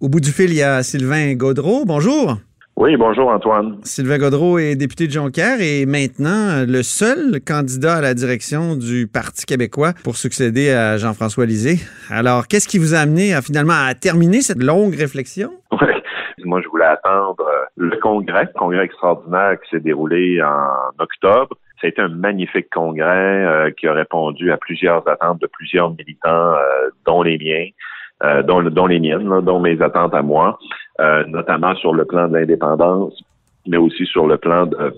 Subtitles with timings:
[0.00, 1.84] Au bout du fil, il y a Sylvain Gaudreau.
[1.84, 2.36] Bonjour.
[2.76, 3.78] Oui, bonjour Antoine.
[3.82, 9.08] Sylvain Gaudreau est député de Jonquière et maintenant le seul candidat à la direction du
[9.08, 11.78] Parti québécois pour succéder à Jean-François Lisée.
[12.10, 15.50] Alors, qu'est-ce qui vous a amené à, finalement à terminer cette longue réflexion?
[16.40, 21.02] Oui, moi je voulais attendre euh, le congrès, le congrès extraordinaire qui s'est déroulé en
[21.02, 21.56] octobre.
[21.80, 25.90] Ça a été un magnifique congrès euh, qui a répondu à plusieurs attentes de plusieurs
[25.90, 27.66] militants, euh, dont les miens.
[28.24, 30.58] Euh, dont, les miennes, dont mes attentes à moi,
[31.00, 33.22] euh, notamment sur le plan de l'indépendance,
[33.64, 34.92] mais aussi sur le plan de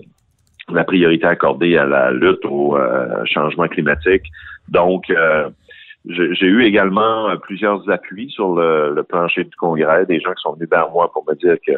[0.73, 4.23] la priorité accordée à la lutte au euh, changement climatique.
[4.69, 5.13] Donc,
[6.07, 10.53] j'ai eu également plusieurs appuis sur le, le, plancher du Congrès, des gens qui sont
[10.53, 11.73] venus vers moi pour me dire que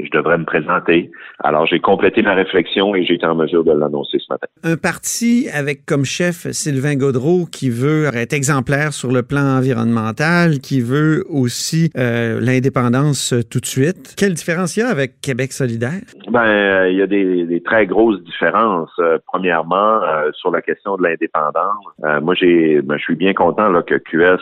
[0.00, 1.10] je devrais me présenter.
[1.42, 4.46] Alors, j'ai complété ma réflexion et j'ai été en mesure de l'annoncer ce matin.
[4.62, 10.58] Un parti avec comme chef Sylvain Gaudreau qui veut être exemplaire sur le plan environnemental,
[10.60, 14.14] qui veut aussi euh, l'indépendance tout de suite.
[14.16, 16.02] Quelle différence il y a avec Québec solidaire?
[16.30, 18.90] Ben, euh, il y a des, très grosses différences.
[19.00, 20.00] Euh, premièrement,
[20.32, 21.84] sur la question de l'indépendance,
[22.22, 24.38] moi, j'ai, ben, je suis bien content là, que QS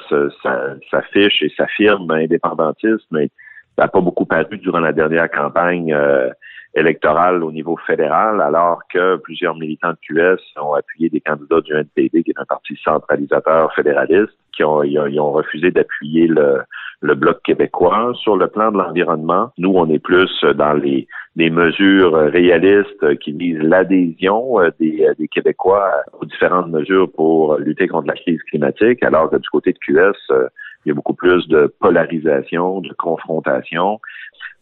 [0.90, 3.30] s'affiche et s'affirme indépendantiste, mais
[3.78, 6.30] n'a pas beaucoup paru durant la dernière campagne euh,
[6.74, 11.72] électorale au niveau fédéral, alors que plusieurs militants de QS ont appuyé des candidats du
[11.72, 16.62] NPD, qui est un parti centralisateur fédéraliste, qui ont, ils ont, refusé d'appuyer le,
[17.00, 18.12] le bloc québécois.
[18.22, 23.32] Sur le plan de l'environnement, nous, on est plus dans les, les mesures réalistes qui
[23.32, 29.02] visent l'adhésion euh, des, des, Québécois aux différentes mesures pour lutter contre la crise climatique,
[29.02, 30.48] alors que du côté de QS, euh,
[30.86, 33.98] il y a beaucoup plus de polarisation, de confrontation.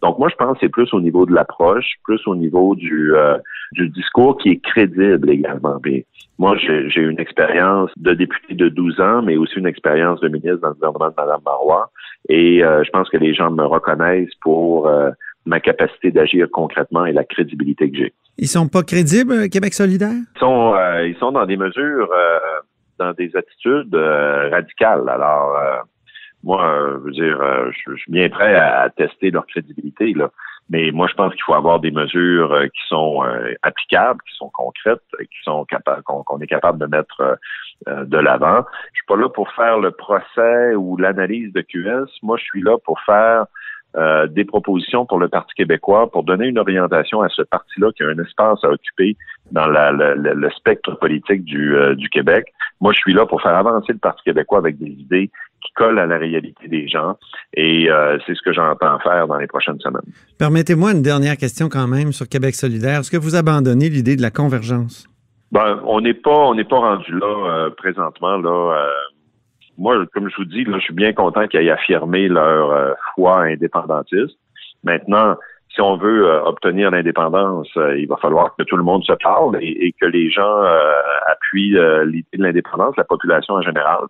[0.00, 3.14] Donc moi, je pense que c'est plus au niveau de l'approche, plus au niveau du,
[3.14, 3.36] euh,
[3.72, 5.78] du discours qui est crédible également.
[6.38, 10.58] moi, j'ai une expérience de député de 12 ans, mais aussi une expérience de ministre
[10.60, 11.90] dans le gouvernement de Mme Marois.
[12.30, 15.10] Et euh, je pense que les gens me reconnaissent pour euh,
[15.44, 18.14] ma capacité d'agir concrètement et la crédibilité que j'ai.
[18.38, 20.10] Ils sont pas crédibles, Québec solidaire?
[20.36, 20.74] Ils sont,
[21.04, 22.10] ils sont dans des mesures,
[22.98, 25.08] dans des attitudes radicales.
[25.08, 25.84] Alors,
[26.44, 30.30] moi, euh, je veux dire, euh, je, suis bien prêt à, tester leur crédibilité, là.
[30.70, 33.22] Mais moi, je pense qu'il faut avoir des mesures euh, qui sont
[33.62, 37.38] applicables, qui sont concrètes, qui sont capables, qu'on est capable de mettre
[37.86, 38.64] de l'avant.
[38.92, 42.08] Je suis pas là pour faire le procès ou l'analyse de QS.
[42.22, 43.44] Moi, je suis là pour faire
[44.28, 48.08] des propositions pour le Parti québécois, pour donner une orientation à ce parti-là qui a
[48.08, 49.16] un espace à occuper
[49.52, 52.52] dans la, le spectre politique du, du Québec.
[52.80, 55.30] Moi, je suis là pour faire avancer le Parti québécois avec des idées
[55.64, 57.16] qui colle à la réalité des gens.
[57.54, 60.12] Et euh, c'est ce que j'entends faire dans les prochaines semaines.
[60.38, 63.00] Permettez-moi une dernière question quand même sur Québec solidaire.
[63.00, 65.06] Est-ce que vous abandonnez l'idée de la convergence?
[65.52, 68.36] Ben, on n'est pas, on n'est pas rendu là euh, présentement.
[68.36, 68.88] Là, euh,
[69.78, 73.42] moi, comme je vous dis, là, je suis bien content qu'ils aient affirmé leur foi
[73.42, 74.36] indépendantiste.
[74.84, 75.36] Maintenant,
[75.74, 79.12] si on veut euh, obtenir l'indépendance, euh, il va falloir que tout le monde se
[79.12, 81.76] parle et, que les gens euh, appuient
[82.06, 84.04] l'idée de l'indépendance, la population en général.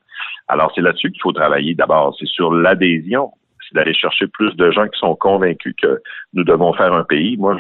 [0.49, 2.15] Alors, c'est là-dessus qu'il faut travailler d'abord.
[2.19, 3.31] C'est sur l'adhésion.
[3.67, 6.03] C'est d'aller chercher plus de gens qui sont convaincus que
[6.35, 7.39] nous devons faire un pays.
[7.39, 7.57] Moi,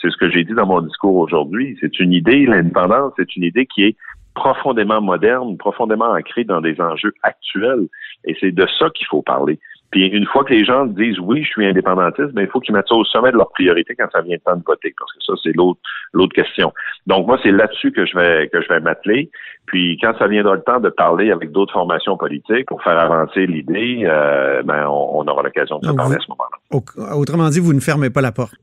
[0.00, 1.76] c'est ce que j'ai dit dans mon discours aujourd'hui.
[1.80, 3.96] C'est une idée, l'indépendance, c'est une idée qui est
[4.34, 7.88] profondément moderne, profondément ancrée dans des enjeux actuels.
[8.24, 9.58] Et c'est de ça qu'il faut parler.
[9.92, 12.60] Puis une fois que les gens disent oui, je suis indépendantiste, mais ben, il faut
[12.60, 14.94] qu'ils mettent ça au sommet de leur priorité quand ça vient le temps de voter,
[14.98, 15.80] parce que ça, c'est l'autre
[16.14, 16.72] l'autre question.
[17.06, 19.30] Donc moi, c'est là-dessus que je vais que je vais m'atteler.
[19.66, 23.46] Puis quand ça viendra le temps de parler avec d'autres formations politiques pour faire avancer
[23.46, 27.16] l'idée, euh, ben on, aura l'occasion de se parler à ce moment-là.
[27.16, 28.54] Autrement dit, vous ne fermez pas la porte.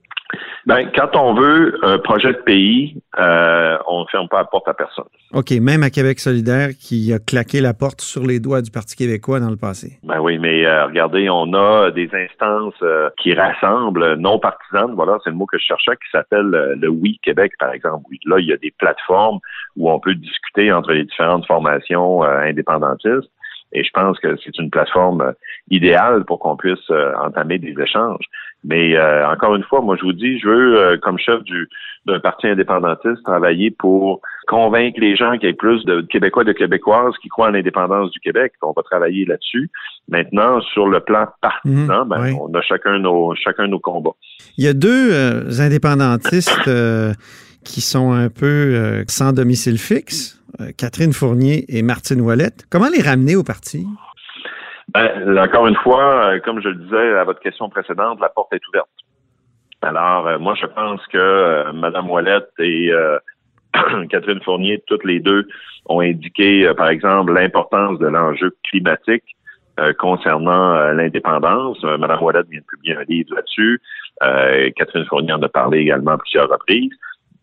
[0.66, 4.68] Ben, quand on veut un projet de pays, euh, on ne ferme pas la porte
[4.68, 5.06] à personne.
[5.34, 8.96] OK, même à Québec solidaire qui a claqué la porte sur les doigts du Parti
[8.96, 10.00] québécois dans le passé.
[10.04, 15.18] Ben oui, mais euh, regardez, on a des instances euh, qui rassemblent non partisanes, voilà,
[15.24, 18.04] c'est le mot que je cherchais, qui s'appelle le Oui Québec, par exemple.
[18.26, 19.40] Là, il y a des plateformes
[19.78, 23.32] où on peut discuter entre les différentes formations indépendantistes.
[23.72, 25.34] Et je pense que c'est une plateforme
[25.70, 26.90] idéale pour qu'on puisse
[27.22, 28.26] entamer des échanges.
[28.64, 31.68] Mais euh, encore une fois, moi je vous dis, je veux, euh, comme chef du
[32.06, 36.46] d'un parti indépendantiste, travailler pour convaincre les gens qu'il y ait plus de Québécois et
[36.46, 38.54] de Québécoises qui croient à l'indépendance du Québec.
[38.62, 39.70] On va travailler là-dessus.
[40.08, 42.38] Maintenant, sur le plan partisan, Mhm, ben, oui.
[42.42, 44.16] on a chacun nos chacun nos combats.
[44.58, 47.14] Il y a deux euh, indépendantistes euh,
[47.64, 52.66] qui sont un peu euh, sans domicile fixe, euh, Catherine Fournier et Martine Ouellette.
[52.70, 53.86] Comment les ramener au parti?
[54.94, 58.54] Ben, encore une fois, euh, comme je le disais à votre question précédente, la porte
[58.54, 58.90] est ouverte.
[59.82, 63.18] Alors, euh, moi, je pense que euh, Mme Ouellette et euh,
[64.10, 65.48] Catherine Fournier, toutes les deux,
[65.86, 69.24] ont indiqué, par exemple, l'importance de l'enjeu climatique
[69.98, 71.82] concernant l'indépendance.
[71.84, 73.82] Mme Ouellette vient de publier un livre là-dessus.
[74.76, 76.92] Catherine Fournier en a parlé également à plusieurs reprises.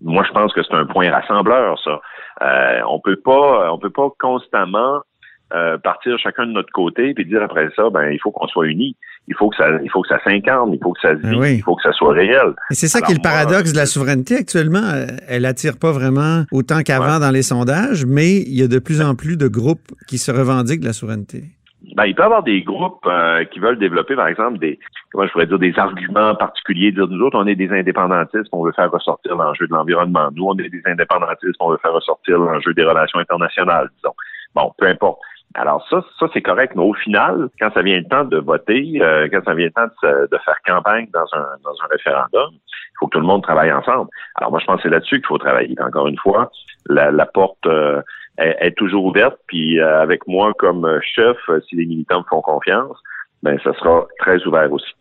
[0.02, 1.98] Moi, je pense que c'est un point rassembleur, ça.
[2.88, 5.00] On peut pas, on peut pas constamment
[5.54, 8.66] euh, partir chacun de notre côté puis dire après ça, ben il faut qu'on soit
[8.66, 8.96] unis.
[9.28, 11.30] Il faut que ça, il faut que ça s'incarne, il faut que ça se Ah
[11.30, 11.54] vive, oui.
[11.56, 12.54] il faut que ça soit réel.
[12.70, 14.78] Et c'est ça Alors, qui est le moi, paradoxe de la souveraineté actuellement.
[14.94, 17.20] Euh, Elle attire pas vraiment autant qu'avant Ouais.
[17.20, 20.30] dans les sondages, mais il y a de plus en plus de groupes qui se
[20.30, 21.42] revendiquent de la souveraineté.
[21.94, 24.78] Ben, il peut y avoir des groupes euh, qui veulent développer, par exemple, des
[25.12, 26.92] comment je pourrais dire, des arguments particuliers.
[26.92, 30.28] Dire nous autres, on est des indépendantistes, on veut faire ressortir l'enjeu de l'environnement.
[30.34, 34.14] Nous, on est des indépendantistes, on veut faire ressortir l'enjeu des relations internationales, disons.
[34.54, 35.18] Bon, peu importe.
[35.56, 38.98] Alors ça, ça c'est correct, mais au final, quand ça vient le temps de voter,
[39.00, 42.50] euh, quand ça vient le temps de, de faire campagne dans un, dans un référendum,
[42.52, 44.10] il faut que tout le monde travaille ensemble.
[44.36, 45.74] Alors moi, je pense que c'est là-dessus qu'il faut travailler.
[45.80, 46.50] Encore une fois,
[46.88, 48.02] la, la porte euh,
[48.38, 52.42] est, toujours ouverte, puis euh, avec moi comme chef, euh, si les militants me font
[52.42, 52.96] confiance,
[53.42, 54.92] ben ça sera très ouvert aussi.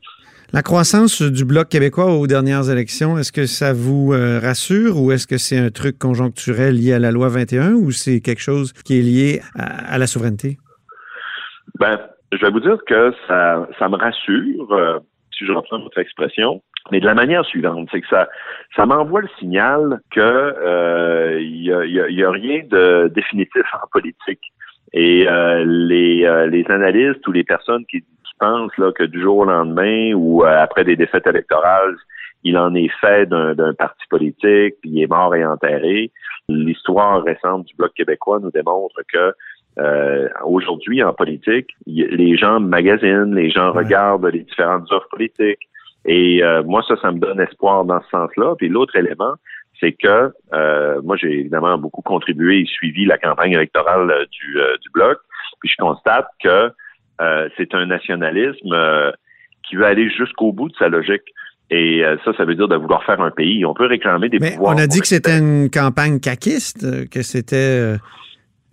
[0.53, 5.12] La croissance du Bloc québécois aux dernières élections, est-ce que ça vous euh, rassure ou
[5.12, 8.71] est-ce que c'est un truc conjoncturel lié à la loi 21 ou c'est quelque chose
[8.74, 10.57] qui est lié à, la souveraineté?
[11.80, 12.00] Ben,
[12.31, 15.00] je vais vous dire que ça, ça me rassure, euh,
[15.36, 16.62] si je reprends votre expression,
[16.92, 18.30] mais de la manière suivante, c'est que ça,
[18.75, 23.88] ça m'envoie le signal que euh, il y, a, y a- rien de définitif en
[23.92, 24.42] politique.
[24.94, 25.25] Et
[25.65, 28.06] les, les analystes ou les personnes qui,
[28.36, 31.96] qui pensent là, que du jour au lendemain ou euh, après des défaites électorales,
[32.44, 36.12] il en est fait d'un parti politique, puis il est mort et enterré.
[36.48, 39.34] L'histoire récente du Bloc québécois nous démontre que
[39.80, 43.84] euh, aujourd'hui, en politique, y- les gens magasinent, les gens Ouais.
[43.84, 45.68] regardent les différentes offres politiques.
[46.06, 48.54] Et euh, moi, ça, ça me donne espoir dans ce sens-là.
[48.58, 49.34] Puis l'autre élément,
[49.80, 54.60] c'est que euh, moi, j'ai évidemment beaucoup contribué et suivi la campagne électorale euh, du,
[54.60, 55.18] euh, du Bloc.
[55.62, 56.70] Puis je constate que
[57.22, 59.12] euh, c'est un nationalisme euh,
[59.68, 61.24] qui veut aller jusqu'au bout de sa logique.
[61.72, 63.66] Et euh, ça, ça veut dire de vouloir faire un pays.
[63.66, 64.76] On peut réclamer des Mais pouvoirs.
[64.76, 68.00] on a dit que c'était une campagne caquiste, que c'était Moi,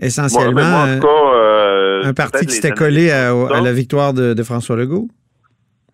[0.00, 5.08] essentiellement moi, cas, un parti qui s'était collé à, la victoire de, de François Legault.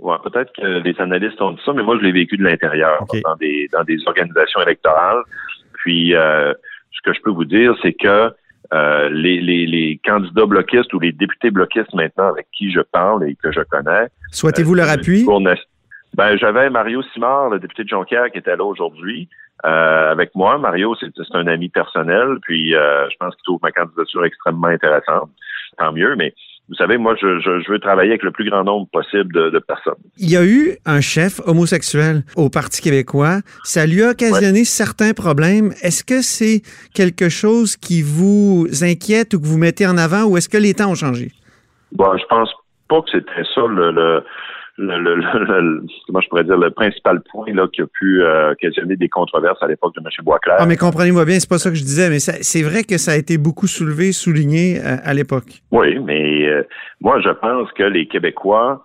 [0.01, 3.05] Ouais, peut-être que les analystes ont dit ça, mais moi, je l'ai vécu de l'intérieur,
[3.25, 5.23] dans des dans des organisations électorales.
[5.75, 8.33] Puis, ce que je peux vous dire, c'est que
[8.73, 13.29] euh, les, les, les candidats bloquistes ou les députés bloquistes maintenant avec qui je parle
[13.29, 15.27] et que je connais, Souhaitez-vous Euh, leur appui?
[16.15, 19.29] Ben, j'avais Mario Simard, le député de Jonquière, qui était là aujourd'hui
[19.65, 20.59] euh, avec moi.
[20.59, 24.69] Mario, c'est c'est un ami personnel, puis euh, je pense qu'il trouve ma candidature extrêmement
[24.69, 25.31] intéressante.
[25.77, 26.35] Tant mieux, mais
[26.69, 29.49] vous savez, moi, je, je, je veux travailler avec le plus grand nombre possible de,
[29.49, 29.95] de personnes.
[30.19, 33.39] Il y a eu un chef homosexuel au Parti québécois.
[33.65, 35.73] Ça lui a occasionné certains problèmes.
[35.83, 36.61] Est-ce que c'est
[36.95, 40.75] quelque chose qui vous inquiète ou que vous mettez en avant ou est-ce que les
[40.75, 41.33] temps ont changé?
[41.93, 42.51] Bon, je pense
[42.89, 44.23] pas que c'était ça le, le,
[44.79, 48.23] le, le, le- le- comment je pourrais dire le principal point là qui a pu
[48.23, 50.09] euh, occasionner des controverses à l'époque de M.
[50.25, 50.57] Boisclair.
[50.59, 53.13] Ah, mais comprenez-moi bien, c'est pas ça que je disais, mais c'est vrai que ça
[53.13, 55.63] a été beaucoup soulevé, souligné euh, à l'époque.
[55.73, 56.63] Oui, mais euh,
[57.01, 58.83] moi, je pense que les Québécois,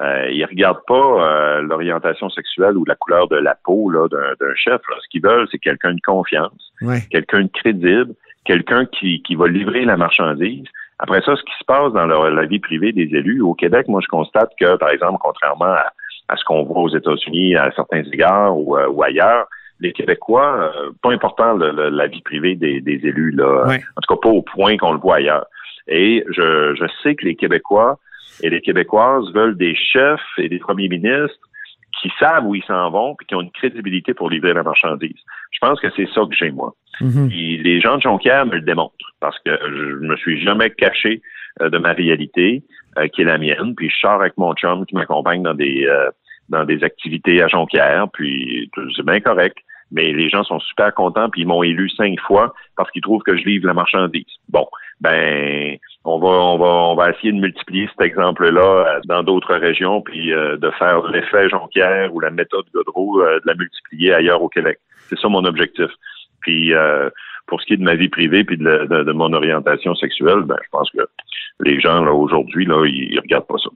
[0.00, 4.34] euh, ils regardent pas euh, l'orientation sexuelle ou la couleur de la peau là, d'un,
[4.40, 4.80] d'un chef.
[4.88, 4.96] là.
[5.02, 7.02] Ce qu'ils veulent, c'est quelqu'un de confiance, Ouais.
[7.10, 10.64] quelqu'un de crédible, quelqu'un qui, qui va livrer la marchandise.
[10.98, 13.88] Après ça, ce qui se passe dans leur- la vie privée des élus, au Québec,
[13.88, 15.92] moi, je constate que, par exemple, contrairement à,
[16.28, 19.46] à ce qu'on voit aux États-Unis à certains égards ou, euh, ou ailleurs,
[19.80, 23.80] les Québécois, euh, pas important le- le- la vie privée des, des élus, là, Ouais.
[23.96, 25.46] en tout cas pas au point qu'on le voit ailleurs.
[25.88, 27.98] Et je, je sais que les Québécois
[28.42, 31.48] et les Québécoises veulent des chefs et des premiers ministres
[32.02, 35.20] qui savent où ils s'en vont et qui ont une crédibilité pour livrer la marchandise.
[35.52, 36.74] Je pense que c'est ça que j'ai, moi.
[37.00, 37.28] Mhm.
[37.28, 41.22] Puis les gens de Jonquière me le démontrent parce que je me suis jamais caché
[41.62, 42.64] euh, de ma réalité
[42.98, 43.74] euh, qui est la mienne.
[43.76, 46.10] Puis je sors avec mon chum qui m'accompagne dans des euh,
[46.48, 48.08] dans des activités à Jonquière.
[48.12, 49.56] Puis c'est bien correct.
[49.92, 53.22] Mais les gens sont super contents puis ils m'ont élu cinq fois parce qu'ils trouvent
[53.22, 54.24] que je livre la marchandise.
[54.48, 54.66] Bon,
[55.02, 60.00] ben on va on va on va essayer de multiplier cet exemple-là dans d'autres régions,
[60.00, 64.78] puis de faire l'effet Jonquière ou la méthode Godreau, de la multiplier ailleurs au Québec.
[65.08, 65.90] C'est ça mon objectif.
[66.40, 66.72] Puis
[67.46, 70.68] pour ce qui est de ma vie privée puis de, mon orientation sexuelle, ben, je
[70.70, 71.02] pense que
[71.60, 73.70] les gens là aujourd'hui là, ils, regardent pas ça.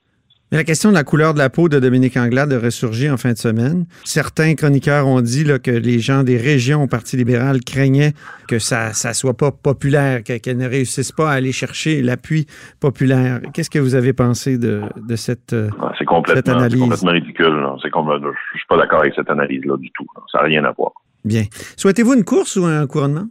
[0.53, 3.17] Mais la question de la couleur de la peau de Dominique Anglade a ressurgi en
[3.17, 3.85] fin de semaine.
[4.05, 8.12] Certains chroniqueurs ont dit là, que les gens des régions au Parti libéral craignaient
[8.47, 12.47] que ça ne soit pas populaire, qu'elle ne réussisse pas à aller chercher l'appui
[12.79, 13.41] populaire.
[13.53, 15.57] Qu'est-ce que vous avez pensé de, de cette,
[15.99, 16.75] c'est complètement, analyse?
[16.75, 17.67] C'est complètement ridicule.
[17.83, 20.07] C'est complètement, je suis pas d'accord avec cette analyse-là du tout.
[20.31, 20.93] Ça n'a rien à voir.
[21.25, 21.43] Bien.
[21.76, 23.26] Souhaitez-vous une course ou un couronnement?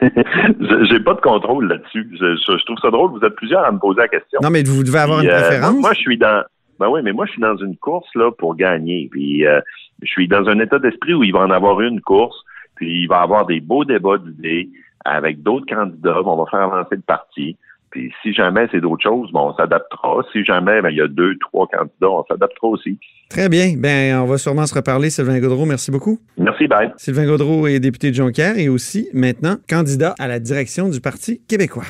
[0.00, 2.08] J'ai pas de contrôle là-dessus.
[2.12, 3.10] Je, trouve ça drôle.
[3.10, 4.38] Vous êtes plusieurs à me poser la question.
[4.42, 5.74] Non, mais vous devez avoir une euh, préférence.
[5.74, 6.44] moi, je suis dans.
[6.78, 9.08] Ben oui, mais moi, je suis dans une course là pour gagner.
[9.10, 9.60] Puis, euh,
[10.02, 12.36] je suis dans un état d'esprit où il va en avoir une course.
[12.76, 14.68] Puis, il va avoir des beaux débats d'idées
[15.04, 16.22] avec d'autres candidats.
[16.24, 17.56] On va faire avancer le parti.
[18.22, 20.22] Si jamais c'est d'autres choses, bon, on s'adaptera.
[20.32, 22.98] Si jamais ben, il y a deux, trois candidats, on s'adaptera aussi.
[23.28, 23.74] Très bien.
[23.76, 25.66] Ben, on va sûrement se reparler, Sylvain Gaudreau.
[25.66, 26.18] Merci beaucoup.
[26.36, 26.92] Merci, bye.
[26.96, 31.40] Sylvain Gaudreau est député de Jonquière et aussi maintenant candidat à la direction du Parti
[31.46, 31.84] québécois.